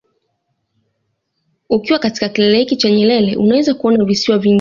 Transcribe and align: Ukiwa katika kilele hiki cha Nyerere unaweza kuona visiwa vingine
Ukiwa 1.69 1.99
katika 1.99 2.29
kilele 2.29 2.57
hiki 2.59 2.75
cha 2.75 2.89
Nyerere 2.89 3.35
unaweza 3.35 3.73
kuona 3.73 4.05
visiwa 4.05 4.37
vingine 4.37 4.49